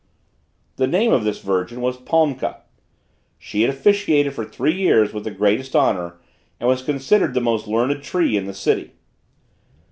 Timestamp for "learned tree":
7.67-8.35